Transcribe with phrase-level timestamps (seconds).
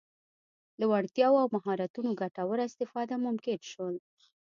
[0.79, 3.95] له وړتیاوو او مهارتونو ګټوره استفاده ممکن شول.